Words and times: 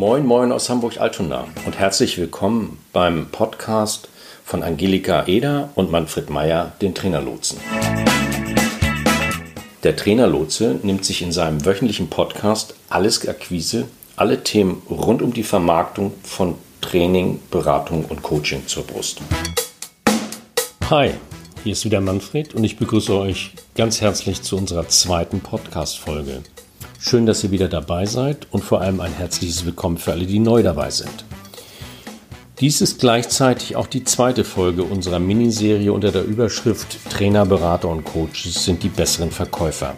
Moin, 0.00 0.24
moin 0.24 0.50
aus 0.50 0.70
Hamburg-Altona 0.70 1.44
und 1.66 1.78
herzlich 1.78 2.16
willkommen 2.16 2.78
beim 2.90 3.26
Podcast 3.30 4.08
von 4.46 4.62
Angelika 4.62 5.26
Eder 5.26 5.68
und 5.74 5.90
Manfred 5.90 6.30
Meyer, 6.30 6.72
den 6.80 6.94
Trainerlotsen. 6.94 7.60
Der 9.82 9.96
Trainerlotse 9.96 10.80
nimmt 10.82 11.04
sich 11.04 11.20
in 11.20 11.32
seinem 11.32 11.66
wöchentlichen 11.66 12.08
Podcast 12.08 12.74
alles 12.88 13.28
Akquise, 13.28 13.88
alle 14.16 14.42
Themen 14.42 14.80
rund 14.88 15.20
um 15.20 15.34
die 15.34 15.42
Vermarktung 15.42 16.14
von 16.22 16.54
Training, 16.80 17.38
Beratung 17.50 18.06
und 18.06 18.22
Coaching 18.22 18.66
zur 18.66 18.84
Brust. 18.84 19.20
Hi, 20.88 21.10
hier 21.62 21.72
ist 21.72 21.84
wieder 21.84 22.00
Manfred 22.00 22.54
und 22.54 22.64
ich 22.64 22.78
begrüße 22.78 23.14
euch 23.14 23.50
ganz 23.74 24.00
herzlich 24.00 24.40
zu 24.40 24.56
unserer 24.56 24.88
zweiten 24.88 25.40
Podcast-Folge. 25.40 26.40
Schön, 27.02 27.24
dass 27.24 27.42
ihr 27.42 27.50
wieder 27.50 27.68
dabei 27.68 28.04
seid 28.04 28.46
und 28.50 28.62
vor 28.62 28.82
allem 28.82 29.00
ein 29.00 29.14
herzliches 29.14 29.64
Willkommen 29.64 29.96
für 29.96 30.12
alle, 30.12 30.26
die 30.26 30.38
neu 30.38 30.62
dabei 30.62 30.90
sind. 30.90 31.24
Dies 32.60 32.82
ist 32.82 33.00
gleichzeitig 33.00 33.74
auch 33.74 33.86
die 33.86 34.04
zweite 34.04 34.44
Folge 34.44 34.84
unserer 34.84 35.18
Miniserie 35.18 35.94
unter 35.94 36.12
der 36.12 36.24
Überschrift 36.24 36.98
Trainer, 37.08 37.46
Berater 37.46 37.88
und 37.88 38.04
Coaches 38.04 38.66
sind 38.66 38.82
die 38.82 38.90
besseren 38.90 39.30
Verkäufer. 39.30 39.94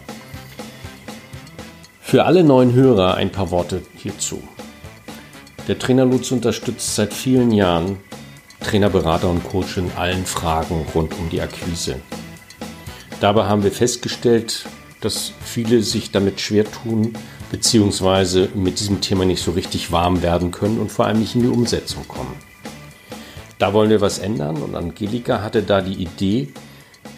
Für 2.01 2.25
alle 2.25 2.45
neuen 2.45 2.73
Hörer 2.73 3.15
ein 3.15 3.33
paar 3.33 3.51
Worte 3.51 3.83
hierzu. 3.97 4.41
Der 5.67 5.81
Trainerlotz 5.81 6.31
unterstützt 6.31 6.95
seit 6.95 7.13
vielen 7.13 7.51
Jahren 7.51 7.99
Trainer, 8.61 8.91
Berater 8.91 9.29
und 9.29 9.43
Coach 9.43 9.77
in 9.77 9.91
allen 9.97 10.25
Fragen 10.25 10.87
rund 10.95 11.19
um 11.19 11.29
die 11.31 11.41
Akquise. 11.41 11.97
Dabei 13.19 13.47
haben 13.47 13.65
wir 13.65 13.73
festgestellt, 13.73 14.67
dass 15.03 15.33
viele 15.45 15.83
sich 15.83 16.11
damit 16.11 16.41
schwer 16.41 16.65
tun, 16.65 17.13
beziehungsweise 17.51 18.49
mit 18.55 18.81
diesem 18.81 19.01
Thema 19.01 19.25
nicht 19.25 19.43
so 19.43 19.51
richtig 19.51 19.93
warm 19.93 20.23
werden 20.23 20.51
können 20.51 20.79
und 20.79 20.91
vor 20.91 21.07
allem 21.07 21.21
nicht 21.21 21.35
in 21.35 21.43
die 21.43 21.49
Umsetzung 21.49 22.09
kommen. 22.09 22.35
Da 23.59 23.75
wollen 23.75 23.91
wir 23.91 24.01
was 24.01 24.19
ändern 24.19 24.57
und 24.57 24.75
Angelika 24.75 25.43
hatte 25.43 25.63
da 25.63 25.83
die 25.83 26.03
Idee, 26.03 26.49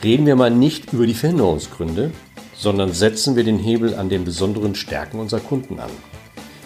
reden 0.03 0.27
wir 0.27 0.37
mal 0.37 0.51
nicht 0.51 0.93
über 0.93 1.07
die 1.07 1.15
Verhinderungsgründe, 1.15 2.11
sondern 2.55 2.93
setzen 2.93 3.37
wir 3.37 3.45
den 3.45 3.59
Hebel 3.59 3.95
an 3.95 4.09
den 4.09 4.25
besonderen 4.25 4.75
Stärken 4.75 5.21
unserer 5.21 5.41
Kunden 5.41 5.79
an. 5.79 5.91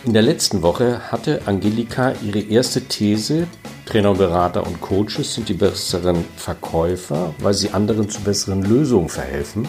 In 0.05 0.13
der 0.13 0.23
letzten 0.23 0.63
Woche 0.63 1.13
hatte 1.13 1.43
Angelika 1.47 2.15
ihre 2.25 2.41
erste 2.41 2.83
These, 2.83 3.47
Trainer, 3.85 4.15
Berater 4.15 4.67
und 4.67 4.81
Coaches 4.81 5.35
sind 5.35 5.49
die 5.49 5.55
besseren 5.55 6.25
Verkäufer, 6.37 7.35
weil 7.41 7.55
sie 7.55 7.71
anderen 7.71 8.09
zu 8.09 8.21
besseren 8.21 8.63
Lösungen 8.63 9.09
verhelfen, 9.09 9.67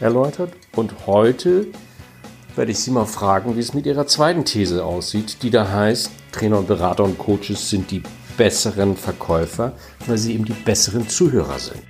erläutert. 0.00 0.52
Und 0.74 1.06
heute 1.06 1.66
werde 2.56 2.72
ich 2.72 2.78
Sie 2.78 2.90
mal 2.90 3.06
fragen, 3.06 3.56
wie 3.56 3.60
es 3.60 3.74
mit 3.74 3.86
Ihrer 3.86 4.06
zweiten 4.06 4.44
These 4.44 4.84
aussieht, 4.84 5.42
die 5.42 5.50
da 5.50 5.70
heißt, 5.70 6.10
Trainer, 6.32 6.62
Berater 6.62 7.04
und 7.04 7.18
Coaches 7.18 7.70
sind 7.70 7.90
die 7.90 8.02
besseren 8.36 8.96
Verkäufer, 8.96 9.72
weil 10.06 10.16
sie 10.16 10.34
eben 10.34 10.44
die 10.44 10.52
besseren 10.52 11.08
Zuhörer 11.08 11.58
sind. 11.58 11.82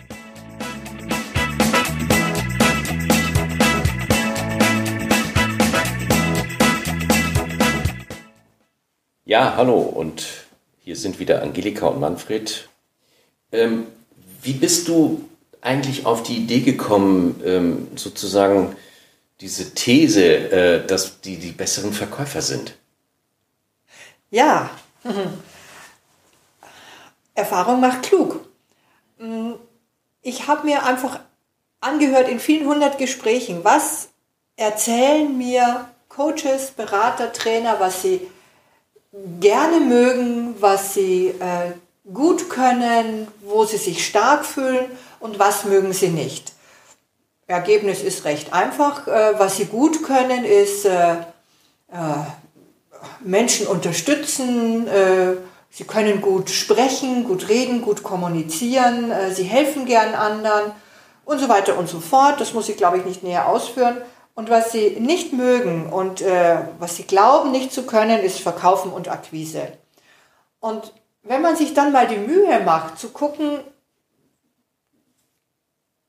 Ja, 9.26 9.56
hallo 9.56 9.78
und 9.80 10.26
hier 10.78 10.96
sind 10.96 11.20
wieder 11.20 11.42
Angelika 11.42 11.86
und 11.88 12.00
Manfred. 12.00 12.66
Ähm, 13.52 13.86
wie 14.42 14.54
bist 14.54 14.88
du 14.88 15.22
eigentlich 15.60 16.06
auf 16.06 16.22
die 16.22 16.36
Idee 16.36 16.60
gekommen, 16.60 17.40
ähm, 17.44 17.88
sozusagen 17.96 18.76
diese 19.40 19.74
These, 19.74 20.24
äh, 20.24 20.86
dass 20.86 21.20
die 21.20 21.36
die 21.36 21.52
besseren 21.52 21.92
Verkäufer 21.92 22.42
sind? 22.42 22.76
Ja, 24.30 24.70
Erfahrung 27.34 27.80
macht 27.80 28.02
klug. 28.02 28.44
Mm, 29.18 29.52
ich 30.22 30.48
habe 30.48 30.66
mir 30.66 30.84
einfach 30.84 31.20
angehört 31.80 32.28
in 32.28 32.40
vielen 32.40 32.66
hundert 32.66 32.98
Gesprächen, 32.98 33.60
was 33.62 34.08
erzählen 34.56 35.36
mir 35.38 35.88
Coaches, 36.08 36.72
Berater, 36.72 37.32
Trainer, 37.32 37.78
was 37.78 38.02
sie 38.02 38.28
gerne 39.40 39.80
mögen, 39.80 40.60
was 40.60 40.94
sie 40.94 41.28
äh, 41.28 41.72
gut 42.12 42.50
können, 42.50 43.28
wo 43.40 43.64
sie 43.64 43.76
sich 43.76 44.04
stark 44.04 44.44
fühlen 44.44 44.86
und 45.20 45.38
was 45.38 45.64
mögen 45.64 45.92
sie 45.92 46.08
nicht. 46.08 46.52
Ergebnis 47.48 48.02
ist 48.02 48.24
recht 48.24 48.52
einfach. 48.52 49.08
Äh, 49.08 49.38
was 49.38 49.56
sie 49.56 49.64
gut 49.64 50.02
können, 50.04 50.44
ist 50.44 50.84
äh, 50.84 51.12
äh, 51.12 51.96
Menschen 53.20 53.66
unterstützen. 53.66 54.86
Sie 55.70 55.84
können 55.84 56.20
gut 56.20 56.50
sprechen, 56.50 57.24
gut 57.24 57.48
reden, 57.48 57.82
gut 57.82 58.02
kommunizieren. 58.02 59.12
Sie 59.32 59.44
helfen 59.44 59.86
gern 59.86 60.14
anderen 60.14 60.72
und 61.24 61.38
so 61.38 61.48
weiter 61.48 61.78
und 61.78 61.88
so 61.88 62.00
fort. 62.00 62.40
Das 62.40 62.54
muss 62.54 62.68
ich, 62.68 62.76
glaube 62.76 62.98
ich, 62.98 63.04
nicht 63.04 63.22
näher 63.22 63.48
ausführen. 63.48 63.98
Und 64.34 64.50
was 64.50 64.72
sie 64.72 64.98
nicht 64.98 65.32
mögen 65.32 65.92
und 65.92 66.24
was 66.78 66.96
sie 66.96 67.04
glauben 67.04 67.52
nicht 67.52 67.72
zu 67.72 67.84
können, 67.84 68.20
ist 68.20 68.40
Verkaufen 68.40 68.90
und 68.90 69.08
Akquise. 69.08 69.68
Und 70.58 70.92
wenn 71.22 71.42
man 71.42 71.54
sich 71.54 71.74
dann 71.74 71.92
mal 71.92 72.08
die 72.08 72.16
Mühe 72.16 72.60
macht, 72.60 72.98
zu 72.98 73.10
gucken, 73.10 73.60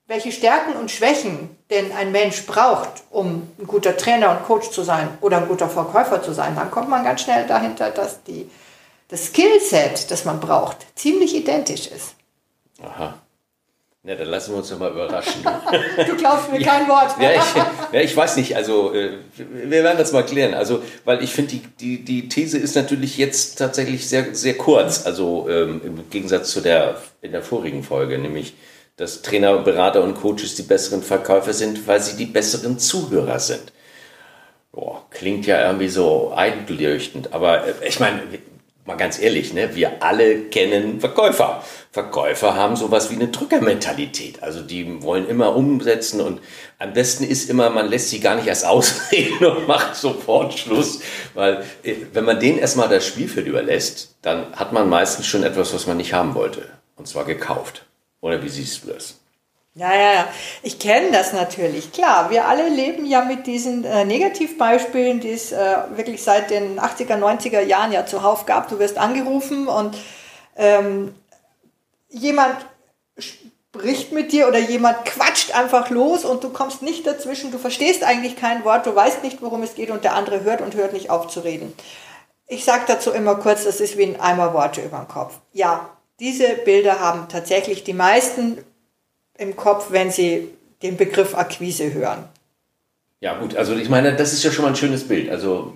welche 0.09 0.31
Stärken 0.31 0.73
und 0.73 0.89
Schwächen 0.89 1.55
denn 1.69 1.91
ein 1.91 2.11
Mensch 2.11 2.45
braucht, 2.47 2.89
um 3.11 3.47
ein 3.59 3.67
guter 3.67 3.95
Trainer 3.95 4.31
und 4.31 4.43
Coach 4.43 4.71
zu 4.71 4.81
sein 4.81 5.07
oder 5.21 5.37
ein 5.37 5.47
guter 5.47 5.69
Verkäufer 5.69 6.21
zu 6.23 6.33
sein, 6.33 6.55
dann 6.55 6.71
kommt 6.71 6.89
man 6.89 7.03
ganz 7.03 7.21
schnell 7.21 7.45
dahinter, 7.45 7.91
dass 7.91 8.23
die, 8.23 8.49
das 9.07 9.27
Skillset, 9.27 10.09
das 10.09 10.25
man 10.25 10.39
braucht, 10.39 10.77
ziemlich 10.95 11.35
identisch 11.35 11.87
ist. 11.87 12.15
Aha. 12.83 13.19
Na, 14.01 14.15
dann 14.15 14.29
lassen 14.29 14.53
wir 14.53 14.57
uns 14.57 14.69
doch 14.69 14.79
mal 14.79 14.89
überraschen. 14.89 15.43
du 16.07 16.15
glaubst 16.15 16.51
mir 16.51 16.61
kein 16.61 16.87
Wort. 16.87 17.15
ja, 17.21 17.31
ich, 17.31 17.93
ja, 17.93 18.01
ich 18.01 18.17
weiß 18.17 18.37
nicht. 18.37 18.55
Also, 18.55 18.95
äh, 18.95 19.17
wir 19.35 19.83
werden 19.83 19.97
das 19.97 20.11
mal 20.11 20.25
klären. 20.25 20.55
Also, 20.55 20.81
weil 21.05 21.21
ich 21.21 21.33
finde, 21.33 21.51
die, 21.51 21.59
die, 21.67 22.03
die 22.03 22.29
These 22.29 22.57
ist 22.57 22.75
natürlich 22.75 23.17
jetzt 23.17 23.59
tatsächlich 23.59 24.09
sehr, 24.09 24.33
sehr 24.33 24.57
kurz. 24.57 25.05
Also, 25.05 25.47
ähm, 25.49 25.81
im 25.83 26.09
Gegensatz 26.09 26.49
zu 26.49 26.61
der, 26.61 26.99
in 27.21 27.33
der 27.33 27.43
vorigen 27.43 27.83
Folge, 27.83 28.17
nämlich, 28.17 28.55
dass 28.99 29.21
Trainer, 29.21 29.57
Berater 29.59 30.03
und 30.03 30.15
Coaches 30.15 30.55
die 30.55 30.63
besseren 30.63 31.01
Verkäufer 31.01 31.53
sind, 31.53 31.87
weil 31.87 32.01
sie 32.01 32.17
die 32.17 32.25
besseren 32.25 32.79
Zuhörer 32.79 33.39
sind. 33.39 33.71
Boah, 34.73 35.05
klingt 35.09 35.45
ja 35.45 35.65
irgendwie 35.65 35.87
so 35.87 36.33
einleuchtend, 36.35 37.33
aber 37.33 37.65
äh, 37.65 37.87
ich 37.87 38.01
meine, 38.01 38.21
mal 38.83 38.97
ganz 38.97 39.17
ehrlich, 39.17 39.53
ne, 39.53 39.73
wir 39.73 40.03
alle 40.03 40.41
kennen 40.49 40.99
Verkäufer. 40.99 41.63
Verkäufer 41.91 42.55
haben 42.55 42.75
sowas 42.75 43.09
wie 43.09 43.15
eine 43.15 43.29
Drückermentalität. 43.29 44.43
Also 44.43 44.61
die 44.61 45.01
wollen 45.01 45.29
immer 45.29 45.55
umsetzen 45.55 46.19
und 46.19 46.41
am 46.77 46.91
besten 46.91 47.23
ist 47.23 47.49
immer, 47.49 47.69
man 47.69 47.87
lässt 47.87 48.09
sie 48.09 48.19
gar 48.19 48.35
nicht 48.35 48.47
erst 48.47 48.65
ausreden 48.67 49.45
und 49.45 49.65
macht 49.65 49.95
sofort 49.95 50.59
Schluss. 50.59 50.99
Weil 51.33 51.63
äh, 51.83 51.95
wenn 52.11 52.25
man 52.25 52.41
denen 52.41 52.59
erstmal 52.59 52.89
das 52.89 53.05
Spielfeld 53.05 53.47
überlässt, 53.47 54.17
dann 54.21 54.51
hat 54.57 54.73
man 54.73 54.89
meistens 54.89 55.25
schon 55.25 55.43
etwas, 55.43 55.73
was 55.73 55.87
man 55.87 55.95
nicht 55.95 56.11
haben 56.11 56.35
wollte. 56.35 56.63
Und 56.97 57.07
zwar 57.07 57.23
gekauft. 57.23 57.85
Oder 58.21 58.41
wie 58.43 58.49
siehst 58.49 58.83
du 58.83 58.93
das? 58.93 59.15
Ja, 59.75 59.93
ja, 59.93 60.13
ja. 60.13 60.27
Ich 60.61 60.79
kenne 60.79 61.11
das 61.11 61.31
natürlich. 61.31 61.91
Klar, 61.93 62.29
wir 62.29 62.47
alle 62.47 62.67
leben 62.67 63.05
ja 63.05 63.23
mit 63.23 63.47
diesen 63.47 63.85
äh, 63.85 64.03
Negativbeispielen, 64.03 65.19
die 65.19 65.31
es 65.31 65.51
äh, 65.51 65.77
wirklich 65.91 66.21
seit 66.23 66.49
den 66.49 66.79
80er, 66.79 67.17
90er 67.17 67.61
Jahren 67.61 67.91
ja 67.91 68.05
zuhauf 68.05 68.45
gab. 68.45 68.67
Du 68.67 68.79
wirst 68.79 68.97
angerufen 68.97 69.67
und 69.67 69.95
ähm, 70.57 71.15
jemand 72.09 72.57
spricht 73.17 74.11
mit 74.11 74.31
dir 74.31 74.47
oder 74.47 74.59
jemand 74.59 75.05
quatscht 75.05 75.55
einfach 75.55 75.89
los 75.89 76.25
und 76.25 76.43
du 76.43 76.49
kommst 76.49 76.81
nicht 76.81 77.05
dazwischen. 77.05 77.51
Du 77.51 77.57
verstehst 77.59 78.03
eigentlich 78.03 78.35
kein 78.35 78.65
Wort, 78.65 78.85
du 78.85 78.95
weißt 78.95 79.23
nicht, 79.23 79.41
worum 79.41 79.63
es 79.63 79.75
geht 79.75 79.91
und 79.91 80.03
der 80.03 80.15
andere 80.15 80.43
hört 80.43 80.61
und 80.61 80.75
hört 80.75 80.93
nicht 80.93 81.09
auf 81.09 81.27
zu 81.27 81.41
reden. 81.41 81.73
Ich 82.47 82.65
sage 82.65 82.83
dazu 82.87 83.11
immer 83.11 83.35
kurz, 83.35 83.63
das 83.63 83.79
ist 83.79 83.97
wie 83.97 84.03
ein 84.03 84.19
Eimer 84.19 84.53
Worte 84.53 84.81
über 84.81 84.97
den 84.97 85.07
Kopf. 85.07 85.35
Ja, 85.53 85.89
diese 86.19 86.55
Bilder 86.65 86.99
haben 86.99 87.27
tatsächlich 87.29 87.83
die 87.83 87.93
meisten 87.93 88.57
im 89.37 89.55
Kopf, 89.55 89.87
wenn 89.91 90.11
sie 90.11 90.49
den 90.81 90.97
Begriff 90.97 91.35
Akquise 91.35 91.93
hören. 91.93 92.25
Ja 93.21 93.37
gut, 93.37 93.55
also 93.55 93.75
ich 93.75 93.89
meine, 93.89 94.15
das 94.15 94.33
ist 94.33 94.43
ja 94.43 94.51
schon 94.51 94.63
mal 94.63 94.69
ein 94.69 94.75
schönes 94.75 95.07
Bild. 95.07 95.29
Also 95.29 95.73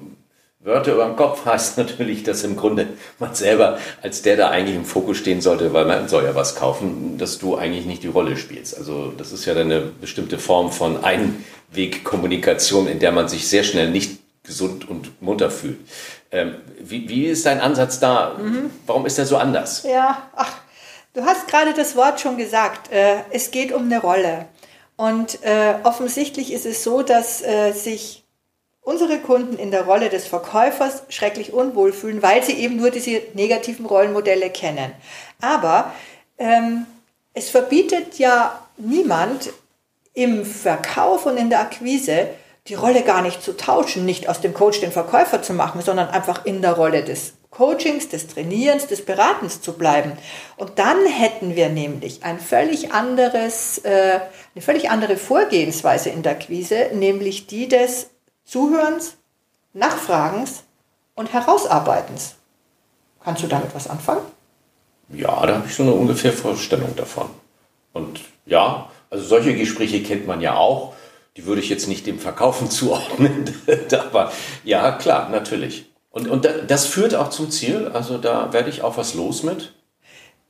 Wörter 0.59 0.93
über 0.93 1.05
den 1.05 1.15
Kopf 1.15 1.45
heißt 1.45 1.77
natürlich, 1.77 2.23
dass 2.23 2.43
im 2.43 2.55
Grunde 2.55 2.87
man 3.19 3.35
selber 3.35 3.79
als 4.01 4.21
der 4.21 4.37
da 4.37 4.49
eigentlich 4.49 4.75
im 4.75 4.85
Fokus 4.85 5.17
stehen 5.17 5.41
sollte, 5.41 5.73
weil 5.73 5.85
man 5.85 6.07
soll 6.07 6.23
ja 6.23 6.35
was 6.35 6.55
kaufen, 6.55 7.17
dass 7.17 7.37
du 7.37 7.55
eigentlich 7.55 7.85
nicht 7.85 8.03
die 8.03 8.07
Rolle 8.07 8.37
spielst. 8.37 8.77
Also 8.77 9.13
das 9.17 9.31
ist 9.31 9.45
ja 9.45 9.55
eine 9.55 9.81
bestimmte 9.81 10.39
Form 10.39 10.71
von 10.71 11.03
Einwegkommunikation, 11.03 12.87
in 12.87 12.99
der 12.99 13.11
man 13.11 13.27
sich 13.27 13.47
sehr 13.47 13.63
schnell 13.63 13.89
nicht 13.89 14.22
gesund 14.43 14.87
und 14.89 15.21
munter 15.21 15.49
fühlt. 15.49 15.79
Ähm, 16.31 16.55
wie, 16.79 17.07
wie 17.07 17.25
ist 17.25 17.45
dein 17.45 17.61
Ansatz 17.61 17.99
da? 17.99 18.35
Mhm. 18.37 18.69
Warum 18.85 19.05
ist 19.05 19.17
er 19.17 19.25
so 19.25 19.37
anders? 19.37 19.83
Ja, 19.83 20.29
ach, 20.35 20.53
du 21.13 21.23
hast 21.23 21.47
gerade 21.47 21.73
das 21.73 21.95
Wort 21.95 22.19
schon 22.19 22.37
gesagt. 22.37 22.91
Äh, 22.91 23.21
es 23.31 23.51
geht 23.51 23.71
um 23.71 23.83
eine 23.83 24.01
Rolle. 24.01 24.45
Und 24.95 25.43
äh, 25.43 25.75
offensichtlich 25.83 26.51
ist 26.53 26.65
es 26.65 26.83
so, 26.83 27.01
dass 27.01 27.41
äh, 27.41 27.71
sich 27.71 28.23
unsere 28.81 29.19
Kunden 29.19 29.57
in 29.57 29.71
der 29.71 29.85
Rolle 29.85 30.09
des 30.09 30.27
Verkäufers 30.27 31.03
schrecklich 31.09 31.53
unwohl 31.53 31.93
fühlen, 31.93 32.21
weil 32.21 32.43
sie 32.43 32.53
eben 32.53 32.75
nur 32.75 32.91
diese 32.91 33.21
negativen 33.33 33.85
Rollenmodelle 33.85 34.49
kennen. 34.49 34.91
Aber 35.41 35.93
ähm, 36.37 36.85
es 37.33 37.49
verbietet 37.49 38.19
ja 38.19 38.59
niemand 38.77 39.51
im 40.13 40.45
Verkauf 40.45 41.25
und 41.25 41.37
in 41.37 41.49
der 41.49 41.61
Akquise 41.61 42.27
die 42.67 42.75
Rolle 42.75 43.03
gar 43.03 43.21
nicht 43.21 43.43
zu 43.43 43.57
tauschen, 43.57 44.05
nicht 44.05 44.29
aus 44.29 44.39
dem 44.39 44.53
Coach 44.53 44.79
den 44.79 44.91
Verkäufer 44.91 45.41
zu 45.41 45.53
machen, 45.53 45.81
sondern 45.81 46.09
einfach 46.09 46.45
in 46.45 46.61
der 46.61 46.73
Rolle 46.73 47.03
des 47.03 47.33
Coachings, 47.49 48.09
des 48.09 48.27
Trainierens, 48.27 48.87
des 48.87 49.05
Beratens 49.05 49.61
zu 49.61 49.73
bleiben. 49.73 50.13
Und 50.55 50.79
dann 50.79 51.05
hätten 51.05 51.55
wir 51.55 51.69
nämlich 51.69 52.23
ein 52.23 52.39
völlig 52.39 52.93
anderes, 52.93 53.79
äh, 53.79 54.19
eine 54.55 54.61
völlig 54.61 54.89
andere 54.89 55.17
Vorgehensweise 55.17 56.09
in 56.09 56.23
der 56.23 56.33
Akquise, 56.33 56.89
nämlich 56.93 57.47
die 57.47 57.67
des 57.67 58.09
Zuhörens, 58.45 59.17
Nachfragens 59.73 60.63
und 61.15 61.33
Herausarbeitens. 61.33 62.35
Kannst 63.23 63.43
du 63.43 63.47
damit 63.47 63.75
was 63.75 63.87
anfangen? 63.87 64.25
Ja, 65.09 65.45
da 65.45 65.55
habe 65.55 65.67
ich 65.67 65.75
so 65.75 65.83
eine 65.83 65.93
ungefähr 65.93 66.33
Vorstellung 66.33 66.95
davon. 66.95 67.29
Und 67.93 68.21
ja, 68.45 68.89
also 69.09 69.23
solche 69.23 69.55
Gespräche 69.55 70.01
kennt 70.01 70.25
man 70.27 70.41
ja 70.41 70.55
auch. 70.55 70.95
Die 71.35 71.45
würde 71.45 71.61
ich 71.61 71.69
jetzt 71.69 71.87
nicht 71.87 72.05
dem 72.05 72.19
Verkaufen 72.19 72.69
zuordnen. 72.71 73.55
Aber 73.91 74.31
ja, 74.63 74.91
klar, 74.93 75.29
natürlich. 75.29 75.85
Und, 76.09 76.27
und 76.27 76.47
das 76.67 76.85
führt 76.85 77.15
auch 77.15 77.29
zum 77.29 77.49
Ziel. 77.49 77.89
Also 77.93 78.17
da 78.17 78.53
werde 78.53 78.69
ich 78.69 78.83
auch 78.83 78.97
was 78.97 79.15
los 79.15 79.43
mit. 79.43 79.73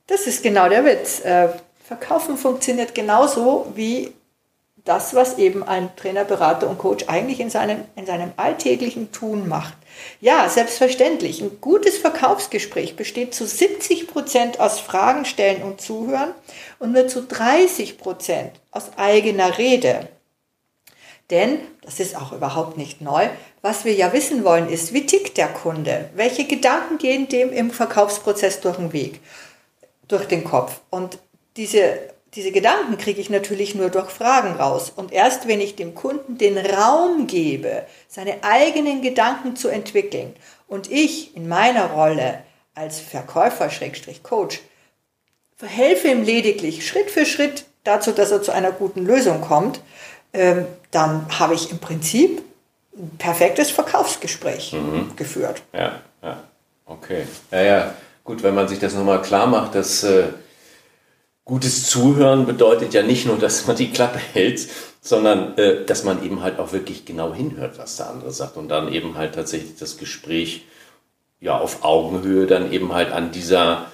Das 0.06 0.26
ist 0.26 0.42
genau 0.42 0.68
der 0.68 0.84
Witz. 0.84 1.20
Äh, 1.24 1.48
Verkaufen 1.82 2.36
funktioniert 2.36 2.94
genauso 2.94 3.72
wie 3.74 4.12
das, 4.84 5.14
was 5.14 5.38
eben 5.38 5.62
ein 5.62 5.94
Trainer, 5.96 6.24
Berater 6.24 6.68
und 6.68 6.78
Coach 6.78 7.06
eigentlich 7.08 7.40
in 7.40 7.48
seinem, 7.48 7.84
in 7.96 8.04
seinem 8.04 8.32
alltäglichen 8.36 9.12
Tun 9.12 9.48
macht. 9.48 9.74
Ja, 10.20 10.48
selbstverständlich. 10.48 11.40
Ein 11.40 11.58
gutes 11.60 11.96
Verkaufsgespräch 11.96 12.96
besteht 12.96 13.34
zu 13.34 13.46
70 13.46 14.06
Prozent 14.08 14.60
aus 14.60 14.80
Fragen 14.80 15.24
stellen 15.24 15.62
und 15.62 15.80
zuhören 15.80 16.34
und 16.78 16.92
nur 16.92 17.08
zu 17.08 17.22
30 17.22 17.96
Prozent 17.96 18.52
aus 18.70 18.90
eigener 18.96 19.56
Rede. 19.56 20.08
Denn, 21.30 21.58
das 21.82 22.00
ist 22.00 22.16
auch 22.16 22.32
überhaupt 22.32 22.76
nicht 22.76 23.00
neu, 23.00 23.28
was 23.62 23.84
wir 23.84 23.94
ja 23.94 24.12
wissen 24.12 24.44
wollen 24.44 24.68
ist, 24.68 24.92
wie 24.92 25.06
tickt 25.06 25.38
der 25.38 25.48
Kunde? 25.48 26.10
Welche 26.14 26.44
Gedanken 26.44 26.98
gehen 26.98 27.28
dem 27.28 27.50
im 27.50 27.70
Verkaufsprozess 27.70 28.60
durch 28.60 28.76
den 28.76 28.92
Weg, 28.92 29.20
durch 30.06 30.26
den 30.26 30.44
Kopf? 30.44 30.80
Und 30.90 31.18
diese 31.56 31.98
diese 32.34 32.50
Gedanken 32.50 32.98
kriege 32.98 33.20
ich 33.20 33.30
natürlich 33.30 33.74
nur 33.74 33.90
durch 33.90 34.10
Fragen 34.10 34.54
raus. 34.54 34.92
Und 34.94 35.12
erst 35.12 35.46
wenn 35.46 35.60
ich 35.60 35.76
dem 35.76 35.94
Kunden 35.94 36.36
den 36.36 36.58
Raum 36.58 37.26
gebe, 37.26 37.84
seine 38.08 38.42
eigenen 38.42 39.02
Gedanken 39.02 39.54
zu 39.56 39.68
entwickeln 39.68 40.34
und 40.66 40.90
ich 40.90 41.36
in 41.36 41.48
meiner 41.48 41.92
Rolle 41.92 42.42
als 42.74 42.98
Verkäufer-Coach 42.98 44.60
verhelfe 45.56 46.08
ihm 46.08 46.24
lediglich 46.24 46.86
Schritt 46.86 47.10
für 47.10 47.24
Schritt 47.24 47.66
dazu, 47.84 48.10
dass 48.10 48.32
er 48.32 48.42
zu 48.42 48.50
einer 48.50 48.72
guten 48.72 49.06
Lösung 49.06 49.40
kommt, 49.40 49.80
dann 50.90 51.26
habe 51.38 51.54
ich 51.54 51.70
im 51.70 51.78
Prinzip 51.78 52.42
ein 52.96 53.16
perfektes 53.18 53.70
Verkaufsgespräch 53.70 54.72
mhm. 54.72 55.16
geführt. 55.16 55.62
Ja, 55.72 56.00
ja, 56.22 56.42
okay. 56.86 57.26
Ja, 57.50 57.62
ja, 57.62 57.94
gut, 58.24 58.42
wenn 58.42 58.54
man 58.54 58.68
sich 58.68 58.78
das 58.78 58.94
nochmal 58.94 59.22
klar 59.22 59.46
macht, 59.46 59.74
dass 59.74 60.04
äh, 60.04 60.24
gutes 61.44 61.88
Zuhören 61.88 62.46
bedeutet 62.46 62.94
ja 62.94 63.02
nicht 63.02 63.26
nur, 63.26 63.38
dass 63.38 63.66
man 63.66 63.76
die 63.76 63.90
Klappe 63.90 64.18
hält, 64.18 64.68
sondern 65.00 65.56
äh, 65.58 65.84
dass 65.84 66.04
man 66.04 66.24
eben 66.24 66.42
halt 66.42 66.58
auch 66.58 66.72
wirklich 66.72 67.04
genau 67.04 67.34
hinhört, 67.34 67.78
was 67.78 67.96
der 67.96 68.10
andere 68.10 68.32
sagt 68.32 68.56
und 68.56 68.68
dann 68.68 68.92
eben 68.92 69.16
halt 69.16 69.34
tatsächlich 69.34 69.76
das 69.78 69.98
Gespräch 69.98 70.64
ja 71.40 71.58
auf 71.58 71.84
Augenhöhe 71.84 72.46
dann 72.46 72.72
eben 72.72 72.94
halt 72.94 73.12
an 73.12 73.30
dieser 73.30 73.86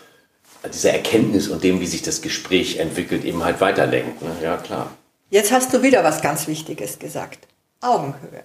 an 0.63 0.71
dieser 0.73 0.93
Erkenntnis 0.93 1.49
und 1.49 1.65
dem, 1.65 1.81
wie 1.81 1.87
sich 1.87 2.03
das 2.03 2.21
Gespräch 2.21 2.77
entwickelt, 2.77 3.25
eben 3.25 3.45
halt 3.45 3.63
weiterlenkt. 3.63 4.21
Ne? 4.21 4.31
Ja, 4.43 4.59
klar. 4.59 4.91
Jetzt 5.31 5.53
hast 5.53 5.73
du 5.73 5.83
wieder 5.83 6.03
was 6.03 6.23
ganz 6.23 6.49
Wichtiges 6.49 6.99
gesagt. 6.99 7.47
Augenhöhe. 7.81 8.43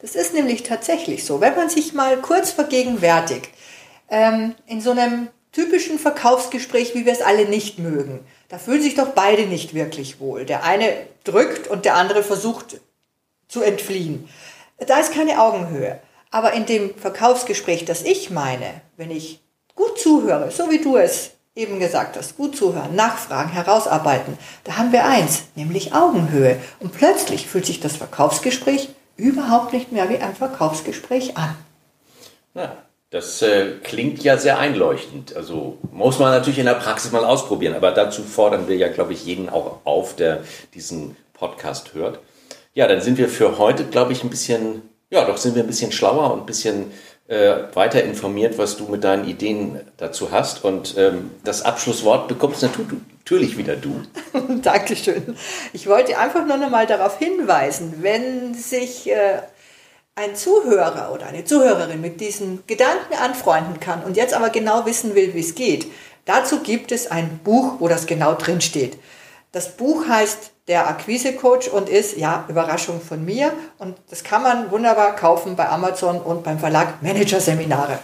Das 0.00 0.14
ist 0.14 0.34
nämlich 0.34 0.62
tatsächlich 0.62 1.24
so. 1.24 1.40
Wenn 1.40 1.56
man 1.56 1.70
sich 1.70 1.94
mal 1.94 2.18
kurz 2.18 2.52
vergegenwärtigt, 2.52 3.48
ähm, 4.10 4.54
in 4.66 4.82
so 4.82 4.90
einem 4.90 5.28
typischen 5.52 5.98
Verkaufsgespräch, 5.98 6.94
wie 6.94 7.06
wir 7.06 7.12
es 7.12 7.22
alle 7.22 7.46
nicht 7.46 7.78
mögen, 7.78 8.20
da 8.50 8.58
fühlen 8.58 8.82
sich 8.82 8.94
doch 8.94 9.08
beide 9.08 9.46
nicht 9.46 9.72
wirklich 9.72 10.20
wohl. 10.20 10.44
Der 10.44 10.64
eine 10.64 10.92
drückt 11.24 11.68
und 11.68 11.86
der 11.86 11.94
andere 11.94 12.22
versucht 12.22 12.80
zu 13.48 13.62
entfliehen. 13.62 14.28
Da 14.78 15.00
ist 15.00 15.14
keine 15.14 15.40
Augenhöhe. 15.40 16.00
Aber 16.30 16.52
in 16.52 16.66
dem 16.66 16.94
Verkaufsgespräch, 16.96 17.86
das 17.86 18.02
ich 18.02 18.28
meine, 18.28 18.82
wenn 18.98 19.10
ich 19.10 19.40
gut 19.74 19.98
zuhöre, 19.98 20.50
so 20.50 20.70
wie 20.70 20.80
du 20.80 20.98
es 20.98 21.30
eben 21.56 21.80
gesagt 21.80 22.16
hast, 22.16 22.36
gut 22.36 22.54
zuhören, 22.54 22.94
nachfragen, 22.94 23.50
herausarbeiten, 23.50 24.38
da 24.64 24.76
haben 24.76 24.92
wir 24.92 25.06
eins, 25.06 25.44
nämlich 25.54 25.94
Augenhöhe. 25.94 26.58
Und 26.78 26.92
plötzlich 26.92 27.46
fühlt 27.46 27.66
sich 27.66 27.80
das 27.80 27.96
Verkaufsgespräch 27.96 28.90
überhaupt 29.16 29.72
nicht 29.72 29.90
mehr 29.90 30.08
wie 30.10 30.18
ein 30.18 30.36
Verkaufsgespräch 30.36 31.36
an. 31.36 31.56
Ja, 32.54 32.76
das 33.10 33.40
äh, 33.40 33.72
klingt 33.82 34.22
ja 34.22 34.36
sehr 34.36 34.58
einleuchtend. 34.58 35.34
Also 35.34 35.78
muss 35.90 36.18
man 36.18 36.32
natürlich 36.32 36.58
in 36.58 36.66
der 36.66 36.74
Praxis 36.74 37.12
mal 37.12 37.24
ausprobieren. 37.24 37.74
Aber 37.74 37.92
dazu 37.92 38.22
fordern 38.22 38.68
wir 38.68 38.76
ja, 38.76 38.88
glaube 38.88 39.14
ich, 39.14 39.24
jeden 39.24 39.48
auch 39.48 39.78
auf, 39.84 40.14
der 40.14 40.42
diesen 40.74 41.16
Podcast 41.32 41.94
hört. 41.94 42.18
Ja, 42.74 42.86
dann 42.86 43.00
sind 43.00 43.16
wir 43.16 43.30
für 43.30 43.56
heute, 43.56 43.84
glaube 43.84 44.12
ich, 44.12 44.22
ein 44.22 44.28
bisschen, 44.28 44.82
ja, 45.08 45.24
doch 45.24 45.38
sind 45.38 45.54
wir 45.54 45.62
ein 45.62 45.68
bisschen 45.68 45.92
schlauer 45.92 46.34
und 46.34 46.40
ein 46.40 46.46
bisschen 46.46 46.92
äh, 47.28 47.54
weiter 47.74 48.02
informiert, 48.04 48.58
was 48.58 48.76
du 48.76 48.86
mit 48.86 49.04
deinen 49.04 49.26
Ideen 49.26 49.80
dazu 49.96 50.30
hast. 50.30 50.64
Und 50.64 50.96
ähm, 50.96 51.30
das 51.44 51.62
Abschlusswort 51.62 52.28
bekommst 52.28 52.62
natürlich 52.62 53.58
wieder 53.58 53.76
du. 53.76 54.02
Dankeschön. 54.62 55.36
Ich 55.72 55.86
wollte 55.88 56.18
einfach 56.18 56.46
nur 56.46 56.56
noch 56.56 56.70
mal 56.70 56.86
darauf 56.86 57.18
hinweisen, 57.18 57.96
wenn 58.00 58.54
sich 58.54 59.10
äh, 59.10 59.40
ein 60.14 60.34
Zuhörer 60.34 61.12
oder 61.12 61.26
eine 61.26 61.44
Zuhörerin 61.44 62.00
mit 62.00 62.20
diesen 62.20 62.64
Gedanken 62.66 63.14
anfreunden 63.20 63.80
kann 63.80 64.02
und 64.02 64.16
jetzt 64.16 64.32
aber 64.32 64.50
genau 64.50 64.86
wissen 64.86 65.14
will, 65.14 65.34
wie 65.34 65.40
es 65.40 65.54
geht, 65.54 65.86
dazu 66.24 66.60
gibt 66.60 66.90
es 66.90 67.10
ein 67.10 67.40
Buch, 67.44 67.74
wo 67.80 67.88
das 67.88 68.06
genau 68.06 68.34
drin 68.34 68.60
steht. 68.60 68.98
Das 69.52 69.76
Buch 69.76 70.08
heißt 70.08 70.52
Der 70.68 70.88
Akquise 70.88 71.34
Coach 71.34 71.68
und 71.68 71.88
ist, 71.88 72.16
ja, 72.16 72.44
Überraschung 72.48 73.00
von 73.00 73.24
mir. 73.24 73.52
Und 73.78 73.96
das 74.10 74.24
kann 74.24 74.42
man 74.42 74.70
wunderbar 74.70 75.14
kaufen 75.14 75.54
bei 75.54 75.68
Amazon 75.68 76.20
und 76.20 76.42
beim 76.42 76.58
Verlag 76.58 77.02
Manager 77.02 77.40
Seminare. 77.40 77.98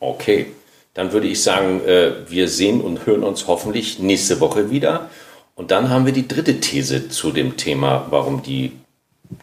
Okay, 0.00 0.52
dann 0.92 1.12
würde 1.12 1.26
ich 1.26 1.42
sagen, 1.42 1.80
äh, 1.86 2.28
wir 2.28 2.48
sehen 2.48 2.80
und 2.82 3.06
hören 3.06 3.24
uns 3.24 3.46
hoffentlich 3.46 3.98
nächste 3.98 4.40
Woche 4.40 4.70
wieder. 4.70 5.08
Und 5.54 5.70
dann 5.70 5.88
haben 5.88 6.04
wir 6.04 6.12
die 6.12 6.28
dritte 6.28 6.60
These 6.60 7.08
zu 7.08 7.30
dem 7.30 7.56
Thema, 7.56 8.06
warum 8.10 8.42
die 8.42 8.72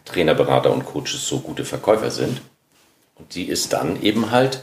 Trainer, 0.04 0.34
Berater 0.34 0.72
und 0.72 0.84
Coaches 0.84 1.26
so 1.26 1.40
gute 1.40 1.64
Verkäufer 1.64 2.10
sind. 2.10 2.42
Und 3.16 3.34
die 3.34 3.44
ist 3.44 3.72
dann 3.72 4.02
eben 4.02 4.30
halt, 4.30 4.62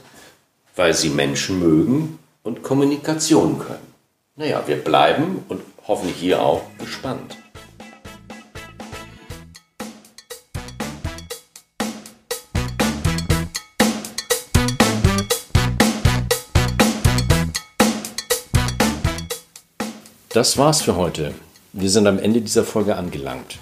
weil 0.75 0.93
sie 0.93 1.09
Menschen 1.09 1.59
mögen 1.59 2.19
und 2.43 2.63
Kommunikation 2.63 3.59
können. 3.59 3.93
Naja, 4.35 4.63
wir 4.65 4.77
bleiben 4.77 5.43
und 5.49 5.61
hoffentlich 5.89 6.17
hier 6.17 6.41
auch 6.41 6.61
gespannt. 6.77 7.35
Das 20.29 20.57
war's 20.59 20.83
für 20.83 20.95
heute. 20.95 21.33
Wir 21.73 21.89
sind 21.89 22.07
am 22.07 22.19
Ende 22.19 22.39
dieser 22.39 22.63
Folge 22.63 22.95
angelangt. 22.95 23.57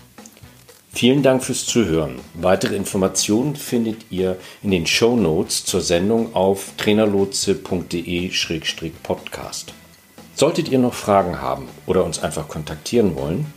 Vielen 0.92 1.24
Dank 1.24 1.44
fürs 1.44 1.66
Zuhören. 1.66 2.20
Weitere 2.34 2.76
Informationen 2.76 3.56
findet 3.56 4.12
ihr 4.12 4.36
in 4.62 4.72
den 4.72 4.86
Show 4.86 5.16
Notes 5.16 5.64
zur 5.64 5.80
Sendung 5.82 6.36
auf 6.36 6.74
trainerlotse.de-podcast. 6.78 9.74
Solltet 10.40 10.70
ihr 10.70 10.78
noch 10.78 10.94
Fragen 10.94 11.42
haben 11.42 11.68
oder 11.88 12.04
uns 12.04 12.22
einfach 12.22 12.48
kontaktieren 12.48 13.16
wollen, 13.16 13.52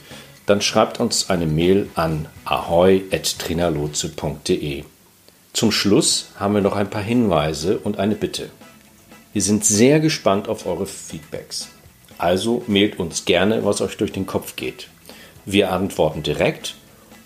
dann 0.47 0.63
schreibt 0.63 0.99
uns 0.99 1.29
eine 1.29 1.45
Mail 1.45 1.91
an 1.95 2.27
ahoi.trainerlotse.de. 2.47 4.85
Zum 5.53 5.73
Schluss 5.73 6.31
haben 6.37 6.55
wir 6.55 6.63
noch 6.63 6.77
ein 6.77 6.89
paar 6.89 7.03
Hinweise 7.03 7.77
und 7.77 7.99
eine 7.99 8.15
Bitte. 8.15 8.49
Wir 9.35 9.43
sind 9.43 9.67
sehr 9.67 10.01
gespannt 10.01 10.49
auf 10.49 10.65
eure 10.65 10.87
Feedbacks. 10.87 11.69
Also 12.17 12.65
mailt 12.67 12.99
uns 12.99 13.27
gerne, 13.27 13.63
was 13.67 13.83
euch 13.83 13.99
durch 13.99 14.13
den 14.13 14.27
Kopf 14.27 14.57
geht. 14.57 14.89
Wir 15.45 15.73
antworten 15.73 16.23
direkt 16.23 16.77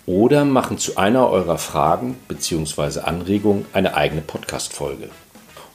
oder 0.05 0.45
machen 0.45 0.79
zu 0.79 0.97
einer 0.97 1.31
eurer 1.31 1.59
Fragen 1.59 2.17
bzw. 2.27 3.03
Anregungen 3.03 3.67
eine 3.73 3.95
eigene 3.95 4.23
Podcast-Folge. 4.23 5.11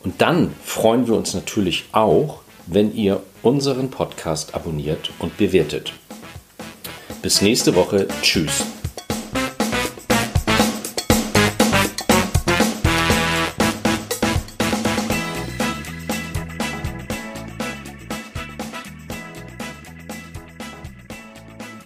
Und 0.03 0.19
dann 0.19 0.53
freuen 0.65 1.07
wir 1.07 1.15
uns 1.15 1.33
natürlich 1.33 1.85
auch, 1.93 2.41
wenn 2.71 2.95
ihr 2.95 3.21
unseren 3.41 3.89
Podcast 3.89 4.53
abonniert 4.53 5.11
und 5.19 5.37
bewertet. 5.37 5.93
Bis 7.21 7.41
nächste 7.41 7.75
Woche. 7.75 8.07
Tschüss. 8.21 8.63